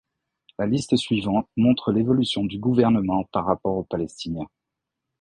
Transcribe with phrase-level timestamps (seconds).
[0.57, 4.47] La liste suivante montre l'évolution du gouvernement par rapport au palestinien.